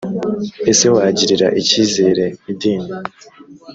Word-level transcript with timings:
ese 0.71 0.85
wagirira 0.95 1.47
icyizere 1.61 2.25
idini? 2.51 2.89